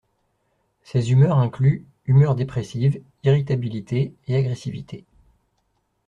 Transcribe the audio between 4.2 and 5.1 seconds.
et agressivité.